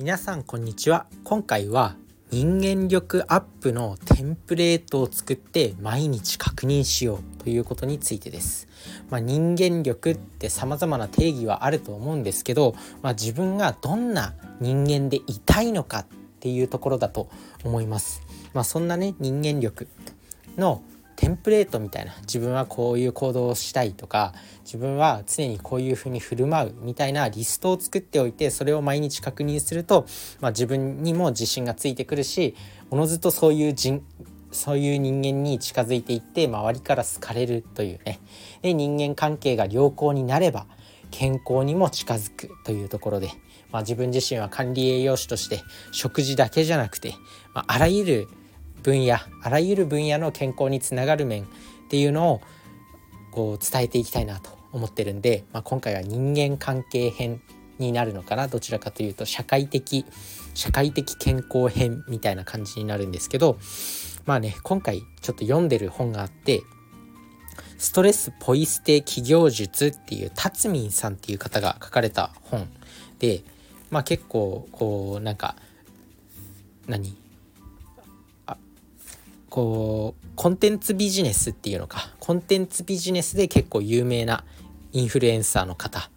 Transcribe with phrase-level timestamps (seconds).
[0.00, 1.94] 皆さんこんにちは今回は
[2.30, 8.66] 人間力アップのテンプレートを作って毎日確認しようということについてです。
[9.10, 16.06] まあ、人間力って様々な定義はあると思うんですけど、まあ、自分がどんな人間でいたいのかっ
[16.40, 17.28] ていうところだと
[17.62, 18.22] 思います。
[18.54, 19.86] まあ、そんなね人間力
[20.56, 20.80] の
[21.20, 22.16] テンプレートみたいな。
[22.22, 24.32] 自分はこういう行動をしたいとか
[24.64, 30.06] 自分は常にこういうふうに振る舞うみたいなリストを作っておいてそれを毎日確認すると、
[30.40, 32.54] まあ、自分にも自信がついてくるし
[32.88, 34.02] おのずとそういう人
[34.50, 38.18] そういう人間に近づいていって周りから好かれるというね。
[38.62, 40.66] で人間関係が良好になれば
[41.10, 43.28] 健康にも近づくというところで、
[43.70, 45.60] まあ、自分自身は管理栄養士として
[45.92, 47.14] 食事だけじゃなくて、
[47.52, 48.28] まあ、あらゆる
[48.82, 51.46] 分野あらゆる分野の健康につながる面っ
[51.88, 52.40] ていうのを
[53.30, 57.40] こう伝えていきたいなと思ってるんで、まあ、今回は人間関係編
[57.78, 60.04] になるのかなどちらかというと社会的
[60.54, 63.58] 社会的健康編みたいな感じになるんですけど
[64.26, 66.62] まあね今回ちょっと読んでる本があって
[67.78, 72.68] ストレスポイ捨て企業術っていうタツミンさんっていう方が書かれた本
[73.18, 73.42] で
[73.90, 75.56] まあ結構こうなんか
[76.86, 77.16] 何？
[79.50, 82.14] こうコンテンツビジネスっていうのか。
[82.20, 84.44] コンテンツビジネスで結構有名な
[84.92, 86.10] インフルエンサーの方。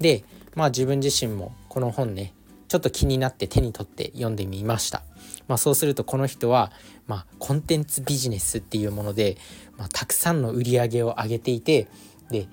[0.00, 2.32] でまあ自分自身もこの本ね
[2.68, 5.02] ちょっと気になって手に取って読んでみました。
[5.46, 6.70] まあ、そうするとこの人は、
[7.08, 9.36] まあ、コンテンツビジネスっていうもので、
[9.76, 11.88] まあ、たくさんの売り上げを上げていて
[12.30, 12.46] で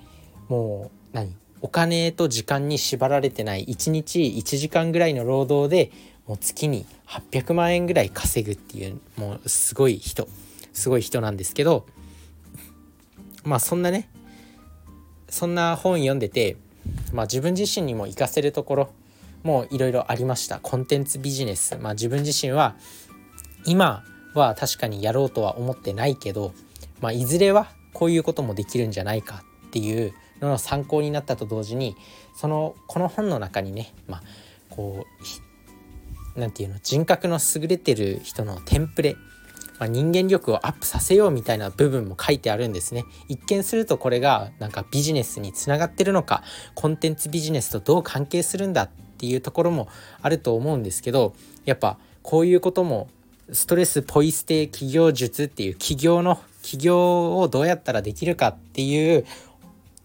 [0.49, 1.35] もう何？
[1.61, 5.91] お金と時間に縛られてない1日1時間ぐらいの労働で
[6.27, 10.27] もう月に800万円ぐらい稼ぐっていうもうすごい人
[10.73, 11.85] すごい人なんですけど
[13.43, 14.09] まあそんなね
[15.29, 16.57] そんな本読んでて、
[17.13, 18.89] まあ、自分自身にも活かせるところ
[19.43, 20.59] もいろいろありました。
[20.59, 22.75] コンテンツビジネス、まあ、自分自身は
[23.65, 26.53] 今は確かにやろうとは思ってないけど、
[27.01, 31.95] まあ、いずれはこういうこともできるんじゃないかっていうのの参考になったと同時に
[32.35, 34.23] そのこの本の中にね、まあ、
[34.69, 35.46] こう
[36.37, 39.15] 何て言うの人格の優れてる人のテンプレ、
[39.79, 43.03] まあ、人間力をアップさせようみたいな部分も書いてあるんですね。
[43.27, 46.43] 一見するとこれがなんかビジネスにつながってるのか
[46.75, 49.89] コンテンツビジネスとどう関係するんだっていうところも
[50.21, 51.33] あると思うんですけど
[51.65, 53.09] やっぱこういうことも
[53.51, 59.25] ストレスポイ捨て企業術っていう企業の起業をどうやったらできるかっていう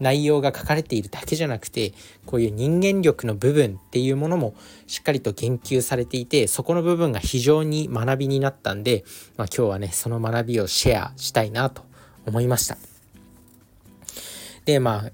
[0.03, 1.95] 内容が書かれているだけじゃなくて
[2.27, 4.55] こういう人間力の部分っていうものも
[4.89, 9.05] しっかりと言及されていてそこの部分が非常に学びになったんで、
[9.37, 11.85] まあ、今日はねその学びをシェアしたいなと
[12.27, 12.77] 思いました。
[14.65, 15.13] でまあ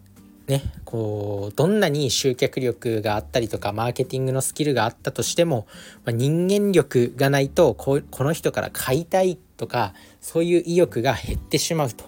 [0.51, 5.67] ねこうどんなに集客力があったりとかマーケティングのスキルがあったとしても、
[6.07, 12.05] まあ、人間力がないとここの人から買いたいとかそういう意欲が減ってしまうと。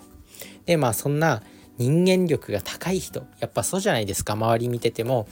[0.64, 1.42] でまあそんな
[1.80, 5.26] 人間力が高い人やっぱそうじゃないですか周り見てても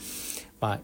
[0.59, 0.79] まあ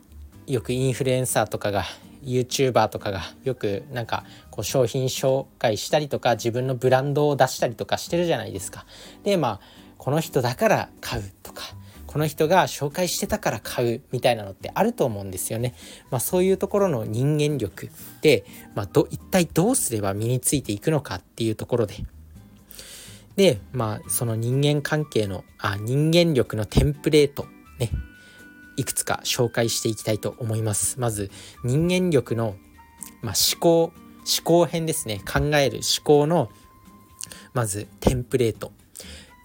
[0.46, 1.84] よくインフルエンサーとかが
[2.24, 8.86] YouTuber とかがよくなんかこう商品紹介したりとか自分のブランドを出したりとかしてるじゃないですか。
[9.24, 9.60] でまあ
[9.98, 11.64] この人だから買うとか
[12.06, 15.74] この人が紹介してたから買うみたいなのってあると思うんですよね。
[16.12, 17.90] まあ、そういうところの人間力
[18.22, 18.46] で、
[18.76, 22.06] まあ、ど一体どうすれば身についていくのかっていうところで
[23.36, 27.48] で、まあ、その人間関係の、あ、人間力のテンプレート、
[27.80, 27.92] ね、
[28.78, 31.00] いくつか紹介していきたいと思います。
[31.00, 31.30] まず、
[31.64, 32.56] 人間力の、
[33.22, 33.94] まあ、思考、思
[34.44, 35.22] 考編ですね。
[35.26, 36.50] 考える思考の、
[37.54, 38.72] まず、テンプレート。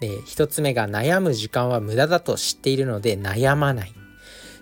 [0.01, 3.93] で、一つ目が悩む時間は無駄だと知っているので悩まない。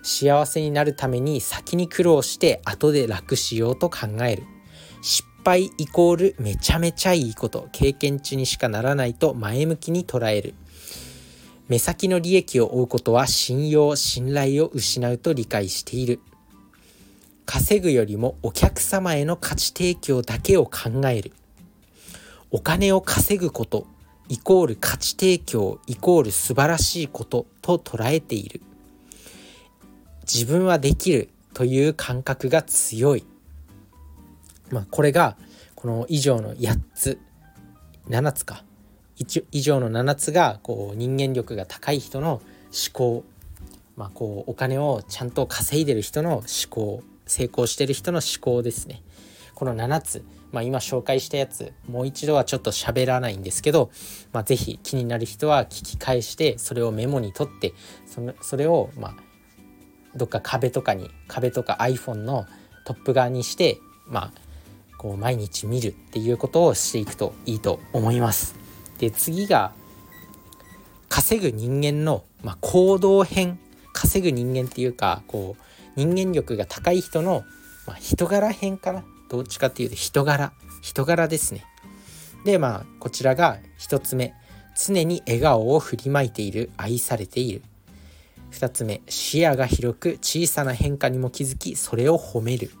[0.03, 4.43] 幸せになるために先に苦労して後で楽しようと考える。
[5.01, 7.69] 失敗イコールめちゃめちゃいいこと。
[7.71, 10.53] 経験値にしかならないと前向きに捉える。
[11.67, 16.19] 目先の利益を追うことは信用信頼を失うと理解している。
[17.45, 21.31] 稼ぐよりもお客様への価値提供だけを考える。
[22.51, 23.85] お金を稼ぐこと
[24.27, 28.61] イコール価値提供イコール素晴らしいことと捉えている。
[30.31, 33.25] 自分はできるという感覚が強い。
[34.71, 35.37] まあ、これが
[35.75, 37.19] この以上の8つ
[38.09, 38.63] 7つか。
[39.51, 42.41] 以上の7つがこう人間力が高い人の思
[42.93, 43.25] 考、
[43.97, 49.03] まあ、こうお金をちゃんと稼いでる人の思考成功してる人の思考ですね。
[49.55, 50.23] この7つ、
[50.53, 53.91] まあ、今紹介したやつもう一度はちょっと喋らないんですけど、
[54.31, 57.73] まあ、是非気になる人は聞き返してそれをメモに取って
[58.05, 59.17] そのそれをま
[60.15, 62.45] どっか壁とかに壁とか iPhone の
[62.85, 64.48] トップ側にしてまあ
[64.99, 68.53] こう毎日見るっていうことをしていくといいと思います。
[68.99, 69.71] で次が
[71.07, 73.57] 稼ぐ人間の、まあ、行動編。
[73.91, 75.63] 稼ぐ人間っていうかこう
[75.95, 77.43] 人間力が高い人の、
[77.87, 79.03] まあ、人柄編かな。
[79.29, 80.51] どっちかっていうと人柄。
[80.81, 81.65] 人柄ですね。
[82.43, 84.33] でまあこちらが1つ目。
[84.77, 86.71] 常に笑顔を振りまいている。
[86.75, 87.61] 愛されている。
[88.51, 89.01] 2つ目。
[89.07, 92.71] 視野が広く小さな変化にも気づきそれを褒める。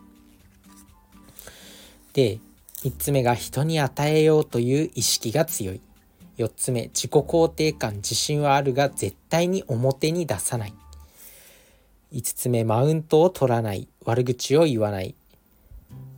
[2.13, 2.39] で
[2.83, 5.81] 3つ目が人に与えようという意識が強い。
[6.37, 10.73] 4つ目自己肯定感自信はあるが絶対に表に出さない。
[12.13, 13.87] 5つ目マウントを取らない。
[14.05, 15.15] 悪口を言わない。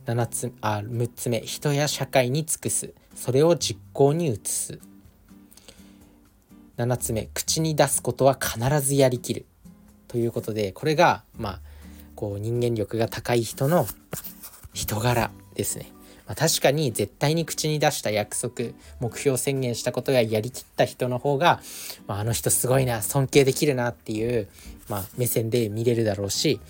[0.06, 2.94] 7つあ6つ目人や社会に尽くす。
[3.16, 4.78] それを実行に移す。
[6.76, 9.46] 7つ目口に出すことは必ずやりきる。
[10.06, 11.60] ということでこれがまあ
[12.14, 13.86] こう人間力が高い人の
[14.72, 15.32] 人柄。
[15.54, 15.92] ですね。
[16.26, 18.70] まあ、確かに絶対に口に出した約束
[19.00, 21.60] 目標宣言したことがやりきった人の方が、
[22.06, 24.48] まあ、あの人すごいな尊敬できるなっていう、
[24.88, 26.60] まあ、目線で見れるだろうし、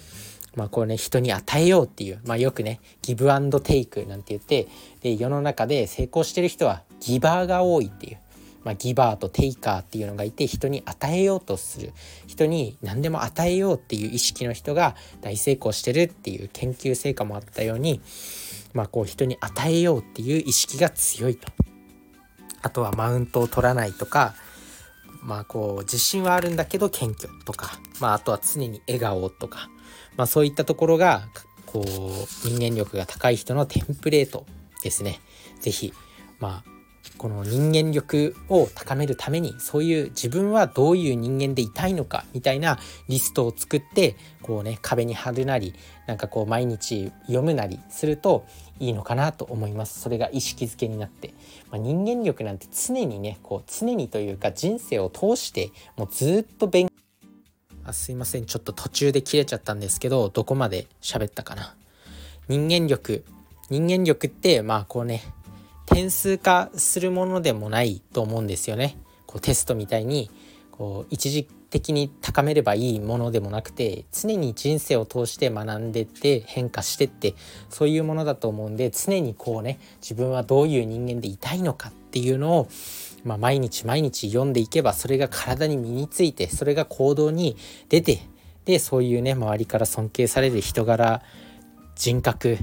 [0.57, 4.69] まあ、こうね人に与えようっていう、まあ、よくねギブアンドテイクなんて言って
[5.03, 8.19] で世の中で成功してる人はギバーが多いっていう
[8.65, 11.93] まあ、ギバーとテイカーっていうのがいて人に与えようとする
[12.27, 18.01] 人に何でも与えようっていう意識の人が大成功してるっていう研究成果もあったように、
[18.73, 21.53] まあ、こう人に与えようっていう意識が強いと。
[22.63, 24.35] あとはマウントを取らないとか
[25.23, 29.69] まあこう自信はあるんだけど謙虚とか、まあ、あとは常に笑顔とか、
[30.17, 31.23] まあ、そういったところが
[31.67, 34.47] こう人間力が高い人のテンプレート
[34.83, 35.21] ですね。
[35.61, 35.93] 是非
[36.39, 36.72] まあ
[37.23, 45.73] この人間力を高めるためにそういう自分はどういう人間でいたいのかみたいなリストを作ってこうね壁に貼るなり
[46.09, 48.45] なんかこう毎日読むなりすると
[48.81, 50.01] いいのかなと思います。
[50.01, 51.33] それが意識づけになって、
[51.71, 56.89] まあ、人間力なんて常にねこう常にというか人生を通してもうずっと勉
[57.85, 58.47] あすいません。
[58.47, 61.77] ちょっと途中で切れちゃったんですけどどこまで喋ったかな。
[62.49, 63.25] 人間力。
[63.71, 65.23] 人間力ってまあこうね
[65.93, 68.97] 点数化するものでもないと思うんですよね。
[69.27, 70.31] こうテストみたいに
[70.71, 77.35] こう一時的に高めればいいものでもなくて常に人生を通して学んでって変化してって
[77.71, 82.69] そういうものだと思うんで常にこうね自分はどういう人間でいたいのかっていうのを、
[83.25, 87.57] まあ、毎日毎日読んでいけばそれが体に身についてそれが行動に
[87.89, 88.21] 出て
[88.67, 91.23] でそういうね周りから尊敬される人柄
[91.95, 92.59] 人格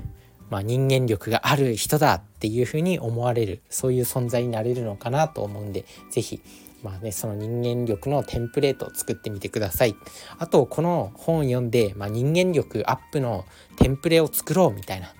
[0.49, 6.41] まあ、人間力がある人だっていうふうに思われるそういう存在になれるのかなと思うんで是非
[6.83, 9.95] まあね、その人間力のテンプレートを作ってみてください。
[10.37, 15.13] あとこの本を読んで、まあ、人間力アップのテンプレを作ろうみたいな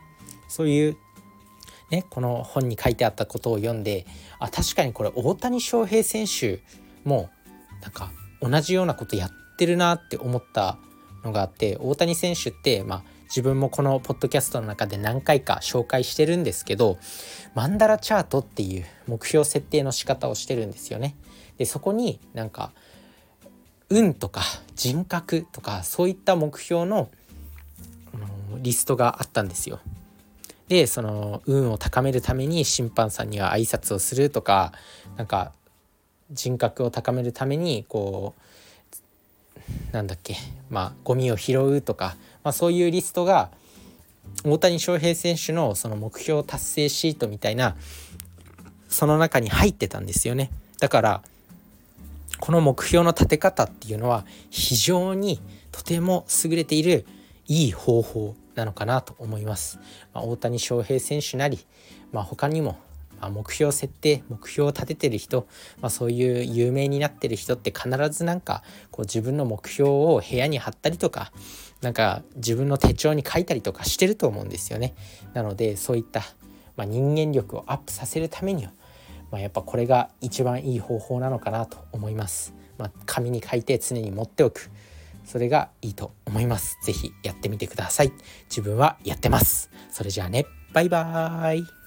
[0.47, 0.97] そういう
[1.89, 4.05] ねこの本に書いてあったことを読んで
[4.39, 6.61] あ確かにこれ大谷翔平選手
[7.03, 7.29] も
[7.81, 8.11] なんか
[8.41, 10.77] 同じようなことやってるなって思った
[11.23, 16.97] のがあって大谷選手ってまあ自分もこのポッドキャストの中で何回か紹介してるんですけど
[17.53, 21.15] マンダラチャートっていう目標設定の仕方をしてるんですよね。
[21.57, 22.71] でそこになんか
[23.89, 24.41] 運とか
[24.75, 27.09] 人格とかそういった目標の
[28.57, 29.79] リストがあったんですよ。
[30.67, 34.74] でその運を高めるために審判さんには挨拶をするとか
[35.17, 35.51] なんか
[36.31, 38.36] 人格を高めるためにこ
[39.91, 40.36] うなんだっけ
[40.69, 43.50] まあゴミを拾うとかまあ、そういうリストが
[44.43, 47.75] 大谷翔平選手のその目標達成シートみたいな
[48.88, 50.51] その中に入ってたんですよね。
[50.79, 51.22] だから
[52.39, 55.41] この目標の立て方っていうのは非常に
[55.72, 57.05] とても優れている
[57.48, 59.79] いい方法なのかなと思います、
[60.13, 61.60] まあ、大谷翔平選手なり、
[62.12, 62.77] まあ、他にも
[63.21, 65.47] ま目標設定目標を立ててる人、
[65.81, 71.31] まあ、そういう有名になってる人って必ずなんかこう自分の目標を部屋に貼ったりとか
[71.81, 74.95] なんか自分の手帳に書いたりとかしてると思うんですよね。
[75.33, 76.21] なのでそういった、
[76.75, 78.71] まあ、人間力をアップさせるためには、
[79.31, 82.53] まあ、やっぱこれが一番いい方法なのかなと思います。
[82.77, 84.69] まあ、紙に書いて常に持っておく。
[85.25, 86.79] それがいいと思います。
[86.81, 88.11] 是非やってみてください。
[88.49, 89.69] 自分はやってます。
[89.91, 91.78] それじゃあね、バイバーイ。